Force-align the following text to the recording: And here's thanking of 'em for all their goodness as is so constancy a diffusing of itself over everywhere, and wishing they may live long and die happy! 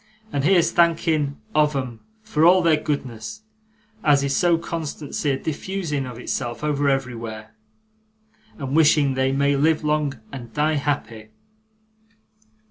And 0.33 0.43
here's 0.43 0.71
thanking 0.71 1.39
of 1.53 1.75
'em 1.75 1.99
for 2.23 2.43
all 2.43 2.63
their 2.63 2.75
goodness 2.81 3.43
as 4.03 4.23
is 4.23 4.35
so 4.35 4.57
constancy 4.57 5.29
a 5.29 5.37
diffusing 5.37 6.07
of 6.07 6.17
itself 6.17 6.63
over 6.63 6.89
everywhere, 6.89 7.53
and 8.57 8.75
wishing 8.75 9.13
they 9.13 9.31
may 9.31 9.55
live 9.55 9.83
long 9.83 10.19
and 10.31 10.51
die 10.55 10.73
happy! 10.77 11.27